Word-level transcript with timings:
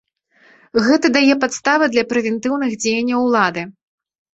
Гэта 0.87 1.11
дае 1.19 1.35
падставы 1.45 1.93
для 1.95 2.03
прэвентыўных 2.15 2.77
дзеянняў 2.83 3.19
улады. 3.33 3.73